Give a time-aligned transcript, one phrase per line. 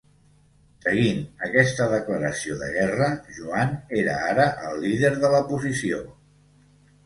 [0.85, 6.05] Seguint aquesta declaració de guerra, Joan era ara el líder de la posició.